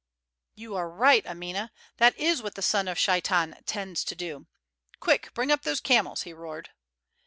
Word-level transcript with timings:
"You 0.55 0.75
are 0.77 0.89
right, 0.89 1.23
Amina; 1.27 1.71
that 1.97 2.17
is 2.17 2.41
what 2.41 2.55
the 2.55 2.63
son 2.63 2.87
of 2.87 2.97
Sheitan 2.97 3.53
intends 3.55 4.03
to 4.05 4.15
do. 4.15 4.47
Quick! 4.99 5.31
bring 5.35 5.51
up 5.51 5.61
those 5.61 5.79
camels," 5.79 6.23
he 6.23 6.33
roared. 6.33 6.71